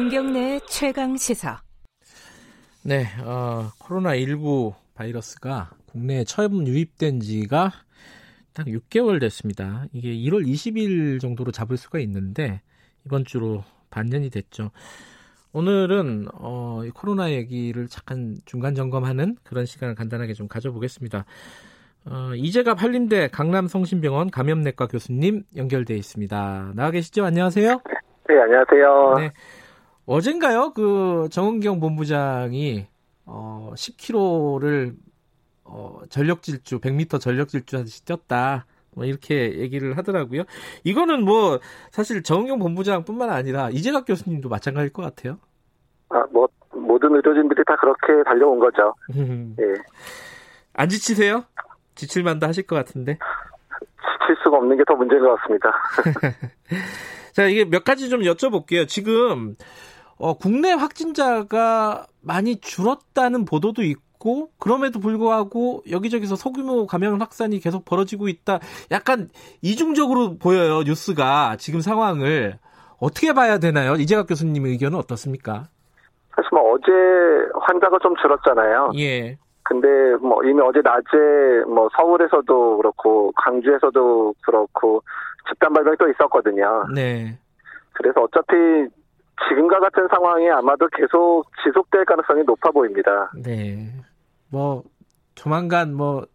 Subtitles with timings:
[0.00, 1.60] 김경래 최강 시사.
[2.82, 7.70] 네, 어, 코로나19 바이러스가 국내에 처음 유입된 지가
[8.54, 9.84] 딱 6개월 됐습니다.
[9.92, 12.62] 이게 1월 20일 정도로 잡을 수가 있는데
[13.04, 14.70] 이번 주로 반년이 됐죠.
[15.52, 21.26] 오늘은 어, 코로나 얘기를 잠깐 중간 점검하는 그런 시간을 간단하게 좀 가져보겠습니다.
[22.06, 26.72] 어, 이재갑 한림대 강남성심병원 감염내과 교수님 연결돼 있습니다.
[26.74, 27.22] 나와 계시죠?
[27.22, 27.80] 안녕하세요.
[28.28, 29.14] 네, 안녕하세요.
[29.18, 29.32] 네.
[30.10, 30.72] 어젠가요?
[30.74, 32.88] 그 정은경 본부장이
[33.26, 34.94] 어, 10km를
[35.64, 38.66] 어, 전력 질주, 100m 전력 질주 하듯이 뛰었다.
[38.92, 40.42] 뭐 이렇게 얘기를 하더라고요.
[40.82, 41.60] 이거는 뭐
[41.92, 45.38] 사실 정은경 본부장뿐만 아니라 이재갑 교수님도 마찬가지일 것 같아요.
[46.08, 48.92] 아, 뭐 모든 의료진들이 다 그렇게 달려온 거죠.
[49.14, 49.74] 예.
[50.72, 51.44] 안 지치세요?
[51.94, 53.16] 지칠만도 하실 것 같은데.
[54.22, 55.72] 지칠 수가 없는 게 더 문제인 것 같습니다.
[57.32, 58.88] 자, 이게 몇 가지 좀 여쭤볼게요.
[58.88, 59.54] 지금
[60.20, 68.28] 어, 국내 확진자가 많이 줄었다는 보도도 있고 그럼에도 불구하고 여기저기서 소규모 감염 확산이 계속 벌어지고
[68.28, 68.58] 있다.
[68.90, 69.30] 약간
[69.62, 72.58] 이중적으로 보여요 뉴스가 지금 상황을
[73.00, 73.94] 어떻게 봐야 되나요?
[73.94, 75.64] 이재갑 교수님의 의견은 어떻습니까?
[76.36, 76.92] 사실 뭐 어제
[77.58, 78.92] 환자가 좀 줄었잖아요.
[78.98, 79.38] 예.
[79.62, 79.88] 근데
[80.20, 85.02] 뭐 이미 어제 낮에 뭐 서울에서도 그렇고 광주에서도 그렇고
[85.48, 86.84] 집단 발병이 또 있었거든요.
[86.94, 87.38] 네.
[87.92, 88.54] 그래서 어차피
[89.48, 93.30] 지금과 같은 상황이 아마도 계속 지속될 가능성이 높아 보입니다.
[93.42, 93.86] 네.
[94.50, 94.82] 뭐
[95.34, 96.26] 조만간 뭐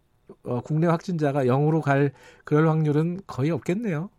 [0.45, 2.11] 어, 국내 확진자가 0으로 갈
[2.43, 4.09] 그럴 확률은 거의 없겠네요.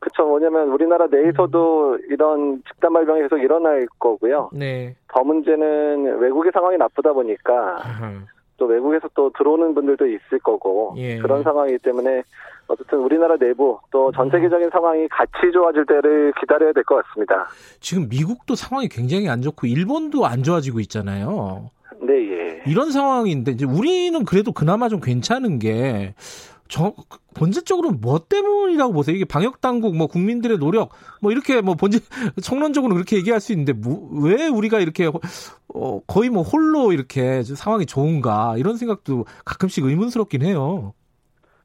[0.00, 0.26] 그렇죠.
[0.26, 1.98] 뭐냐면 우리나라 내에서도 음.
[2.08, 4.50] 이런 집단 발병이 계속 일어날 거고요.
[4.52, 4.96] 네.
[5.08, 7.76] 더 문제는 외국의 상황이 나쁘다 보니까
[8.60, 11.16] 또 외국에서 또 들어오는 분들도 있을 거고 예.
[11.18, 12.22] 그런 상황이기 때문에
[12.68, 17.48] 어쨌든 우리나라 내부 또 전 세계적인 상황이 같이 좋아질 때를 기다려야 될 것 같습니다.
[17.80, 21.70] 지금 미국도 상황이 굉장히 안 좋고 일본도 안 좋아지고 있잖아요.
[22.02, 22.62] 네, 예.
[22.66, 26.14] 이런 상황인데 이제 우리는 그래도 그나마 좀 괜찮은 게
[26.70, 26.94] 저,
[27.36, 29.16] 본질적으로 뭐 때문이라고 보세요?
[29.16, 32.00] 이게 방역 당국, 뭐 국민들의 노력, 뭐 이렇게 뭐 본질
[32.42, 37.86] 총론적으로 그렇게 얘기할 수 있는데 뭐, 왜 우리가 이렇게 어, 거의 뭐 홀로 이렇게 상황이
[37.86, 40.94] 좋은가 이런 생각도 가끔씩 의문스럽긴 해요.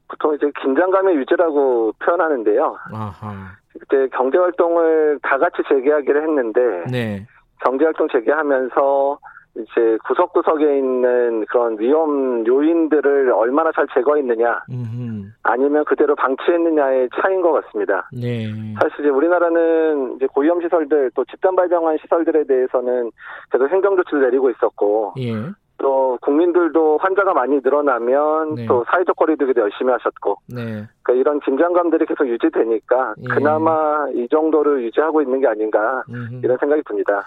[0.08, 2.76] 보통 이제 긴장감의 유지라고 표현하는데요.
[2.92, 3.52] 아하.
[3.78, 7.26] 그때 경제 활동을 다 같이 재개하기를 했는데 네.
[7.64, 9.18] 경제 활동 재개하면서
[9.58, 15.28] 이제 구석구석에 있는 그런 위험 요인들을 얼마나 잘 제거했느냐, 음흠.
[15.42, 18.08] 아니면 그대로 방치했느냐의 차이인 것 같습니다.
[18.12, 18.46] 네.
[18.80, 23.10] 사실 이제 우리나라는 이제 고위험 시설들 또 집단 발병한 시설들에 대해서는
[23.50, 25.32] 계속 행정 조치를 내리고 있었고, 예.
[25.78, 28.66] 또 국민들도 환자가 많이 늘어나면 네.
[28.66, 30.84] 또 사회적 거리두기도 열심히 하셨고, 네.
[31.02, 33.28] 그러니까 이런 긴장감들이 계속 유지되니까 예.
[33.28, 36.40] 그나마 이 정도를 유지하고 있는 게 아닌가 음흠.
[36.42, 37.24] 이런 생각이 듭니다.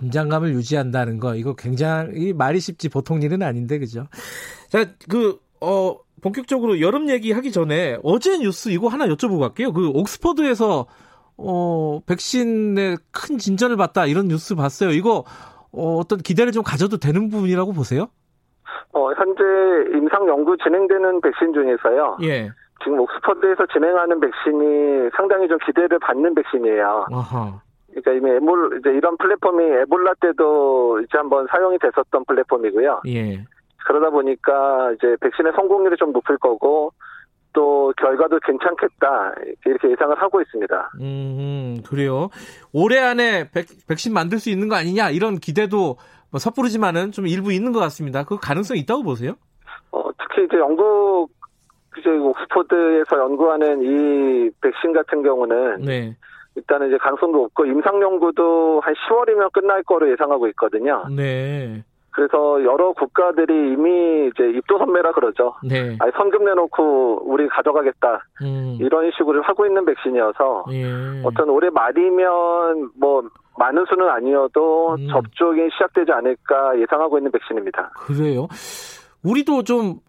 [0.00, 4.06] 긴장감을 유지한다는 거 이거 굉장히 말이 쉽지 보통 일은 아닌데 그죠?
[4.68, 9.72] 자, 그 어, 본격적으로 여름 얘기하기 전에 어제 뉴스 이거 하나 여쭤보고 갈게요.
[9.72, 10.86] 그 옥스퍼드에서
[11.36, 14.90] 어, 백신에 큰 진전을 봤다 이런 뉴스 봤어요.
[14.90, 15.24] 이거
[15.72, 18.08] 어, 어떤 기대를 좀 가져도 되는 부분이라고 보세요?
[18.92, 19.42] 어, 현재
[19.96, 22.18] 임상 연구 진행되는 백신 중에서요.
[22.22, 22.50] 예.
[22.82, 27.06] 지금 옥스퍼드에서 진행하는 백신이 상당히 좀 기대를 받는 백신이에요.
[27.12, 27.60] 아하.
[27.90, 33.02] 그러니까 이미 에몰 이제 이런 플랫폼이 에볼라 때도 이제 한번 사용이 됐었던 플랫폼이고요.
[33.08, 33.44] 예.
[33.86, 36.92] 그러다 보니까 이제 백신의 성공률이 좀 높을 거고
[37.52, 39.32] 또 결과도 괜찮겠다
[39.64, 40.90] 이렇게 예상을 하고 있습니다.
[41.00, 42.28] 음, 그래요.
[42.72, 45.96] 올해 안에 백, 백신 만들 수 있는 거 아니냐 이런 기대도
[46.30, 48.24] 뭐 섣부르지만은 좀 일부 있는 것 같습니다.
[48.24, 49.34] 그 가능성이 있다고 보세요?
[49.90, 51.30] 어, 특히 이제 영국
[51.98, 56.16] 이제 옥스퍼드에서 연구하는 이 백신 같은 경우는 네.
[56.58, 61.04] 일단은 이제 가능성도 없고 임상 연구도 한 10월이면 끝날 거로 예상하고 있거든요.
[61.14, 61.82] 네.
[62.10, 65.54] 그래서 여러 국가들이 이미 이제 입도 선매라 그러죠.
[65.62, 65.96] 네.
[66.00, 68.76] 아니 선금 내놓고 우리 가져가겠다 음.
[68.80, 71.22] 이런 식으로 하고 있는 백신이어서 예.
[71.22, 73.22] 어떤 올해 말이면 뭐
[73.56, 75.08] 많은 수는 아니어도 음.
[75.08, 77.92] 접종이 시작되지 않을까 예상하고 있는 백신입니다.
[77.94, 78.48] 그래요.
[79.22, 80.00] 우리도 좀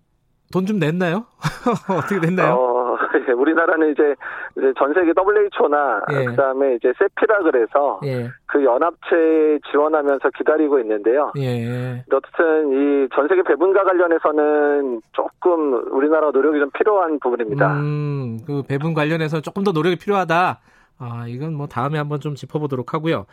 [0.51, 1.25] 돈좀 냈나요?
[1.95, 2.55] 어떻게 됐나요?
[2.55, 2.68] 어,
[3.37, 4.15] 우리나라는 이제,
[4.57, 6.25] 이제 전 세계 WHO나 예.
[6.25, 8.29] 그다음에 이제 세피라 그래서 예.
[8.45, 11.31] 그 연합체 지원하면서 기다리고 있는데요.
[11.37, 12.03] 예.
[12.11, 17.73] 어쨌든 이 전 세계 배분과 관련해서는 조금 우리나라 노력이 좀 필요한 부분입니다.
[17.73, 20.59] 음, 그 배분 관련해서 조금 더 노력이 필요하다.
[20.99, 23.25] 아, 이건 뭐 다음에 한번 좀 짚어보도록 하고요.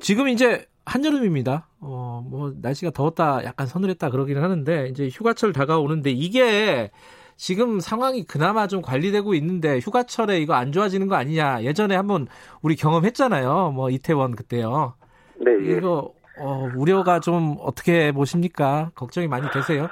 [0.00, 1.66] 지금 이제 한여름입니다.
[1.80, 6.90] 어, 뭐 날씨가 더웠다, 약간 서늘했다 그러기는 하는데 이제 휴가철 다가오는데 이게
[7.36, 11.62] 지금 상황이 그나마 좀 관리되고 있는데 휴가철에 이거 안 좋아지는 거 아니냐.
[11.62, 12.26] 예전에 한번
[12.62, 13.72] 우리 경험했잖아요.
[13.72, 14.94] 뭐 이태원 그때요.
[15.38, 15.52] 네.
[15.52, 15.76] 예.
[15.76, 18.90] 이거 어, 우려가 좀 어떻게 보십니까?
[18.94, 19.88] 걱정이 많이 되세요?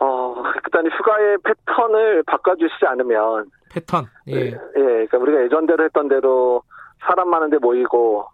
[0.00, 0.34] 어,
[0.64, 4.06] 일단 휴가의 패턴을 바꿔주시지 않으면 패턴.
[4.28, 4.34] 예.
[4.46, 6.62] 예, 그러니까 우리가 예전대로 했던 대로
[7.00, 8.26] 사람 많은데 모이고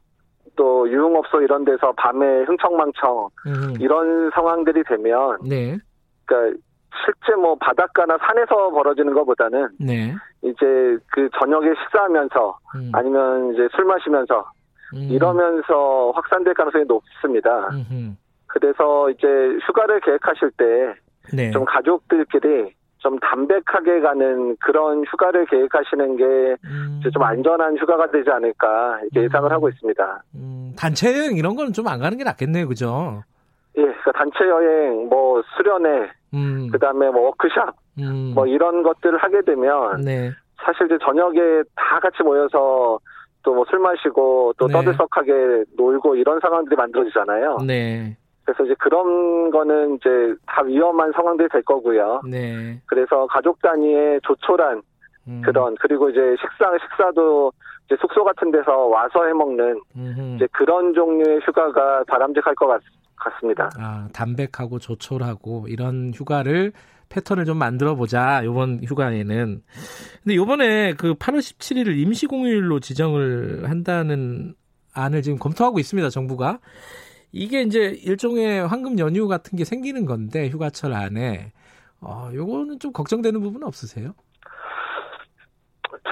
[0.57, 3.75] 또 유흥업소 이런 데서 밤에 흥청망청 음.
[3.81, 5.77] 이런 상황들이 되면 네.
[6.25, 6.59] 그러니까
[7.05, 10.15] 실제 뭐 바닷가나 산에서 벌어지는 것보다는 네.
[10.43, 12.91] 이제 그 저녁에 식사하면서 음.
[12.93, 14.51] 아니면 이제 술 마시면서
[14.95, 15.09] 음.
[15.11, 17.69] 이러면서 확산될 가능성이 높습니다.
[17.73, 18.13] 음흠.
[18.47, 19.27] 그래서 이제
[19.67, 21.51] 휴가를 계획하실 때좀 네.
[21.67, 27.23] 가족들끼리 좀 담백하게 가는 그런 휴가를 계획하시는 게좀 음.
[27.23, 29.25] 안전한 휴가가 되지 않을까 이렇게 음.
[29.25, 30.23] 예상을 하고 있습니다.
[30.37, 30.73] 음.
[30.79, 33.23] 단체 여행 이런 거는 좀 안 가는 게 낫겠네요, 그죠?
[34.07, 36.69] 예, 그러니까 단체 여행, 뭐 수련회, 음.
[36.71, 38.33] 그다음에 뭐 워크샵, 음.
[38.35, 40.31] 뭐 이런 것들을 하게 되면 네.
[40.65, 42.99] 사실 이제 저녁에 다 같이 모여서
[43.43, 44.73] 또 뭐 술 마시고 또 네.
[44.73, 47.59] 떠들썩하게 놀고 이런 상황들이 만들어지잖아요.
[47.67, 48.17] 네.
[48.45, 52.23] 그래서 이제 그런 거는 이제 다 위험한 상황들이 될 거고요.
[52.31, 52.81] 네.
[52.87, 54.81] 그래서 가족 단위의 조촐한
[55.29, 55.43] 음.
[55.45, 57.53] 그런 그리고 이제 식사 식사도
[57.87, 59.81] 이제 숙소 같은 데서 와서 해 먹는
[60.37, 62.81] 이제 그런 종류의 휴가가 바람직할 것 같,
[63.25, 63.71] 같습니다.
[63.77, 66.73] 아 담백하고 조촐하고 이런 휴가를
[67.09, 69.63] 패턴을 좀 만들어 보자 이번 휴가에는.
[70.23, 74.55] 근데 요번에 그 8월 17일을 임시 공휴일로 지정을 한다는
[74.93, 76.61] 안을 지금 검토하고 있습니다 정부가.
[77.33, 81.53] 이게 이제 일종의 황금 연휴 같은 게 생기는 건데 휴가철 안에
[82.01, 84.15] 어 요거는 좀 걱정되는 부분 없으세요?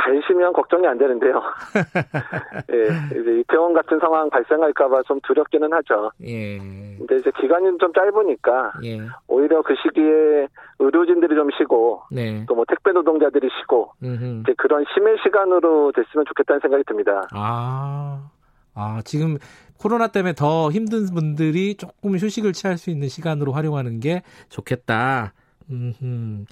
[0.02, 1.40] 잘 쉬면 걱정이 안 되는데요.
[2.72, 6.10] 예, 이제 이태원 같은 상황 발생할까봐 좀 두렵기는 하죠.
[6.24, 6.58] 예.
[6.98, 8.98] 근데 이제 기간이 좀 짧으니까 예.
[9.28, 10.48] 오히려 그 시기에
[10.80, 12.44] 의료진들이 좀 쉬고 네.
[12.46, 14.42] 또뭐 택배 노동자들이 쉬고 음흠.
[14.42, 17.28] 이제 그런 심의 시간으로 됐으면 좋겠다는 생각이 듭니다.
[17.32, 18.28] 아,
[18.74, 19.38] 아 지금
[19.78, 25.32] 코로나 때문에 더 힘든 분들이 조금 휴식을 취할 수 있는 시간으로 활용하는 게 좋겠다.
[25.70, 26.46] 음.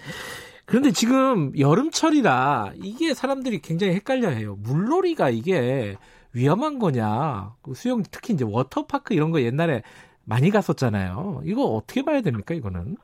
[0.70, 4.56] 그런데 지금 여름철이라 이게 사람들이 굉장히 헷갈려해요.
[4.62, 5.96] 물놀이가 이게
[6.32, 7.54] 위험한 거냐?
[7.60, 9.82] 그 수영 특히 이제 워터파크 이런 거 옛날에
[10.24, 11.40] 많이 갔었잖아요.
[11.42, 12.54] 이거 어떻게 봐야 됩니까?
[12.54, 12.96] 이거는?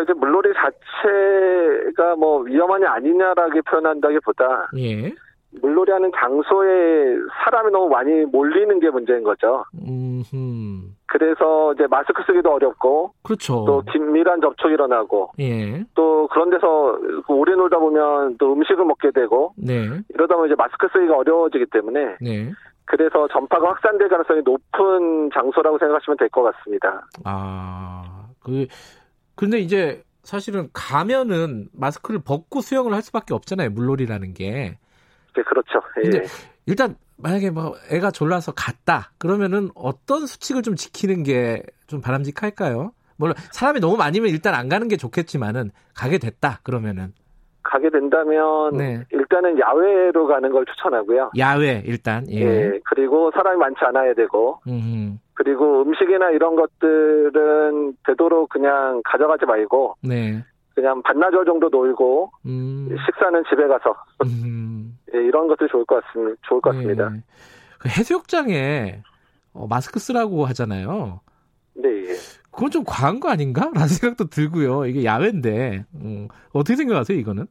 [0.00, 5.12] 이제 물놀이 자체가 뭐 위험하냐 아니냐라고 표현한다기보다 예.
[5.60, 9.64] 물놀이하는 장소에 사람이 너무 많이 몰리는 게 문제인 거죠.
[9.74, 10.95] 음흠.
[11.06, 13.64] 그래서 이제 마스크 쓰기도 어렵고, 그렇죠.
[13.64, 15.84] 또 긴밀한 접촉이 일어나고, 예.
[15.94, 16.98] 또 그런 데서
[17.28, 19.88] 오래 놀다 보면 또 음식을 먹게 되고, 네.
[20.10, 22.52] 이러다 보면 이제 마스크 쓰기가 어려워지기 때문에, 네.
[22.84, 27.06] 그래서 전파가 확산될 가능성이 높은 장소라고 생각하시면 될 것 같습니다.
[27.24, 28.66] 아, 그
[29.34, 33.70] 근데 이제 사실은 가면은 마스크를 벗고 수영을 할 수밖에 없잖아요.
[33.70, 34.78] 물놀이라는 게.
[35.36, 35.80] 네, 그렇죠.
[36.04, 36.22] 예.
[36.66, 42.92] 일단 만약에 뭐 애가 졸라서 갔다 그러면은 어떤 수칙을 좀 지키는 게 좀 바람직할까요?
[43.16, 47.12] 물론 사람이 너무 많으면 일단 안 가는 게 좋겠지만은 가게 됐다 그러면은
[47.62, 49.02] 가게 된다면 네.
[49.10, 51.32] 일단은 야외로 가는 걸 추천하고요.
[51.36, 52.40] 야외 일단 예.
[52.40, 55.16] 예 그리고 사람이 많지 않아야 되고 음흠.
[55.34, 60.44] 그리고 음식이나 이런 것들은 되도록 그냥 가져가지 말고 네.
[60.76, 62.94] 그냥 반나절 정도 놀고 음.
[63.06, 64.98] 식사는 집에 가서 음.
[65.14, 66.38] 예, 이런 것도 좋을 것 같습니다.
[66.42, 67.08] 좋을 것 같습니다.
[67.08, 67.22] 네.
[67.78, 69.00] 그 해수욕장에
[69.54, 71.20] 어, 마스크 쓰라고 하잖아요.
[71.74, 71.88] 네.
[71.88, 72.14] 예.
[72.50, 73.70] 그건 좀 과한 거 아닌가?
[73.74, 74.84] 라는 생각도 들고요.
[74.84, 77.46] 이게 야외인데 음, 어떻게 생각하세요, 이거는?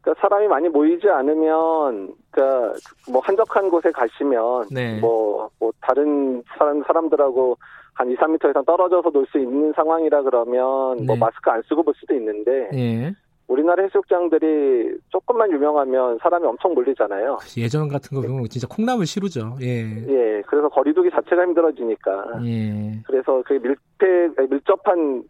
[0.00, 2.74] 그러니까 사람이 많이 모이지 않으면, 그러니까
[3.10, 4.98] 뭐 한적한 곳에 가시면, 네.
[5.00, 7.58] 뭐, 뭐 다른 사람 사람들하고
[7.96, 11.04] 한 2, 3미터 이상 떨어져서 놀 수 있는 상황이라 그러면 뭐 네.
[11.06, 13.14] 뭐 마스크 안 쓰고 볼 수도 있는데 예.
[13.48, 17.38] 우리나라 해수욕장들이 조금만 유명하면 사람이 엄청 몰리잖아요.
[17.56, 19.56] 예전 같은 거 보면 진짜 콩나물 시루죠.
[19.62, 19.80] 예.
[20.08, 20.42] 예.
[20.46, 22.44] 그래서 거리두기 자체가 힘들어지니까.
[22.44, 23.02] 예.
[23.06, 25.24] 그래서 그 밀폐 밀접한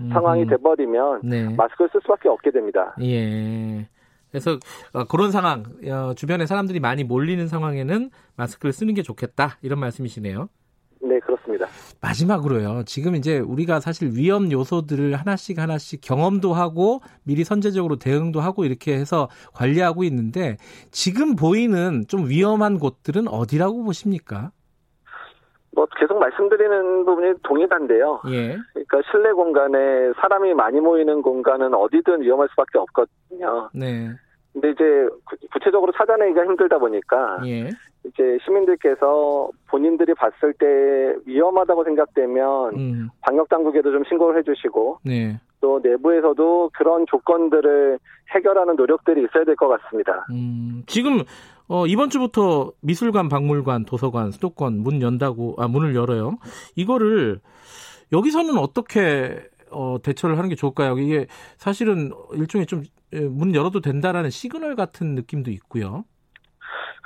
[0.00, 0.08] 음.
[0.10, 1.54] 상황이 돼버리면 네.
[1.54, 2.94] 마스크를 쓸 수밖에 없게 됩니다.
[3.02, 3.86] 예.
[4.30, 4.52] 그래서
[4.92, 10.48] 어, 그런 상황, 어, 주변에 사람들이 많이 몰리는 상황에는 마스크를 쓰는 게 좋겠다 이런 말씀이시네요.
[11.16, 11.66] 네, 그렇습니다.
[12.02, 12.82] 마지막으로요.
[12.84, 18.92] 지금 이제 우리가 사실 위험 요소들을 하나씩 하나씩 경험도 하고 미리 선제적으로 대응도 하고 이렇게
[18.92, 20.58] 해서 관리하고 있는데
[20.90, 24.50] 지금 보이는 좀 위험한 곳들은 어디라고 보십니까?
[25.74, 28.22] 뭐 계속 말씀드리는 부분이 동일한데요.
[28.28, 28.56] 예.
[28.72, 29.78] 그러니까 실내 공간에
[30.20, 33.70] 사람이 많이 모이는 공간은 어디든 위험할 수밖에 없거든요.
[33.74, 34.10] 네.
[34.52, 34.84] 근데 이제
[35.52, 37.70] 구체적으로 찾아내기가 힘들다 보니까 예.
[38.08, 40.66] 이제 시민들께서 본인들이 봤을 때
[41.26, 43.08] 위험하다고 생각되면 음.
[43.20, 45.40] 방역 당국에도 좀 신고를 해주시고 네.
[45.60, 47.98] 또 내부에서도 그런 조건들을
[48.34, 50.26] 해결하는 노력들이 있어야 될 것 같습니다.
[50.30, 51.22] 음, 지금
[51.68, 56.38] 어, 이번 주부터 미술관, 박물관, 도서관, 수도권 문 연다고 아 문을 열어요.
[56.76, 57.40] 이거를
[58.12, 60.98] 여기서는 어떻게 어, 대처를 하는 게 좋을까요?
[60.98, 62.82] 이게 사실은 일종의 좀
[63.12, 66.04] 문 열어도 된다라는 시그널 같은 느낌도 있고요.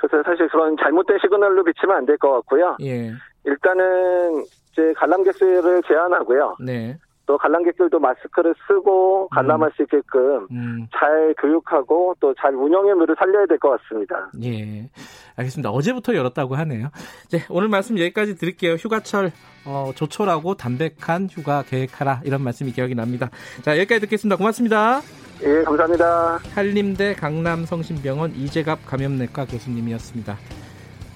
[0.01, 2.77] 그래서 사실 그런 잘못된 시그널로 비치면 안 될 것 같고요.
[2.81, 3.11] 예.
[3.45, 6.55] 일단은 이제 관람객 수를 제한하고요.
[6.65, 6.97] 네.
[7.27, 9.71] 또 관람객들도 마스크를 쓰고 관람할 음.
[9.75, 10.87] 수 있게끔 음.
[10.91, 14.29] 잘 교육하고 또 잘 운영의 묘를 살려야 될 것 같습니다.
[14.43, 14.89] 예,
[15.37, 15.69] 알겠습니다.
[15.69, 16.89] 어제부터 열었다고 하네요.
[17.31, 18.73] 네, 오늘 말씀 여기까지 드릴게요.
[18.73, 19.31] 휴가철
[19.65, 23.29] 어, 조촐하고 담백한 휴가 계획하라 이런 말씀이 기억이 납니다.
[23.61, 24.35] 자, 여기까지 듣겠습니다.
[24.35, 25.01] 고맙습니다.
[25.43, 26.39] 예, 감사합니다.
[26.53, 30.37] 한림대 강남성심병원 이재갑 감염내과 교수님이었습니다.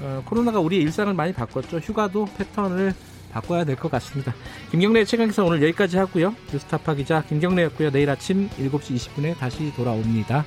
[0.02, 1.78] 어, 코로나가 우리의 일상을 많이 바꿨죠.
[1.78, 2.94] 휴가도 패턴을
[3.32, 4.34] 바꿔야 될 것 같습니다.
[4.72, 6.34] 김경래 최강기사 오늘 여기까지 하고요.
[6.52, 7.92] 뉴스타파 기자 김경래였고요.
[7.92, 10.46] 내일 아침 7시 20분에 다시 돌아옵니다.